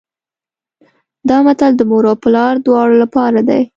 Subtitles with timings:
[1.29, 3.61] دا متل د مور او پلار دواړو لپاره دی